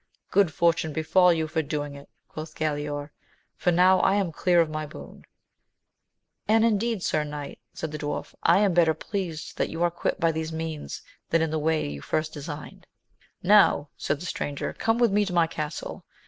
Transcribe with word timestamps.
Good 0.31 0.51
fortune 0.51 0.93
befall 0.93 1.31
you 1.31 1.47
for 1.47 1.61
doing 1.61 1.93
it, 1.93 2.09
quoth 2.27 2.55
Galaor; 2.55 3.11
for 3.55 3.71
now 3.71 4.03
am 4.03 4.27
I 4.29 4.31
clear 4.31 4.59
of 4.59 4.67
my 4.67 4.87
boon. 4.87 5.25
And 6.47 6.65
indeed, 6.65 7.01
svr 7.01 7.21
"kiv\^\\j, 7.23 7.27
^^\^ 7.27 7.51
\X\fc 7.51 7.53
^^^\ 7.53 7.53
^assL 7.53 7.83
AMADIS 7.83 7.95
OF 7.95 8.01
GAUL. 8.01 8.09
143 8.09 8.69
better 8.73 8.93
pleased 8.95 9.57
that 9.57 9.69
you 9.69 9.83
are 9.83 9.91
quit 9.91 10.19
by 10.19 10.31
these 10.31 10.51
means, 10.51 11.03
than 11.29 11.43
in 11.43 11.51
the 11.51 11.59
way 11.59 11.87
you 11.87 12.01
first 12.01 12.33
designed. 12.33 12.87
Now, 13.43 13.89
said 13.95 14.19
the 14.19 14.25
stranger, 14.25 14.73
come 14.73 14.97
with 14.97 15.11
me 15.11 15.23
to 15.23 15.33
my 15.33 15.45
castle. 15.45 16.03